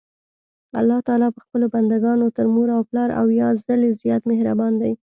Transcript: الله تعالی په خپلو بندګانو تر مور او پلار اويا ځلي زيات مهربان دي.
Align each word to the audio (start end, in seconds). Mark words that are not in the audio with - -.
الله 0.79 0.99
تعالی 1.07 1.27
په 1.35 1.39
خپلو 1.45 1.65
بندګانو 1.73 2.27
تر 2.37 2.45
مور 2.53 2.67
او 2.77 2.81
پلار 2.89 3.09
اويا 3.21 3.47
ځلي 3.65 3.89
زيات 4.01 4.21
مهربان 4.31 4.73
دي. 4.81 4.93